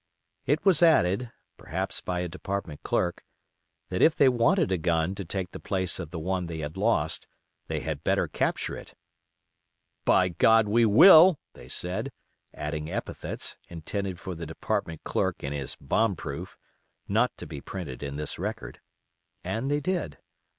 [0.47, 5.59] It was added—perhaps by a department clerk—that if they wanted a gun to take the
[5.59, 7.27] place of the one they had lost,
[7.67, 8.95] they had better capture it.
[10.03, 10.33] "By——,
[10.65, 16.57] we will," they said—adding epithets, intended for the department clerk in his "bomb proof",
[17.07, 20.17] not to be printed in this record—and they did.